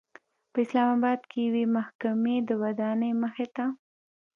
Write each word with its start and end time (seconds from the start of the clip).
په 0.51 0.57
اسلام 0.65 0.87
آباد 0.97 1.21
کې 1.31 1.41
د 1.43 1.45
یوې 1.47 1.63
محکمې 1.77 2.35
د 2.47 2.49
ودانۍمخې 2.61 3.47
ته 3.55 3.65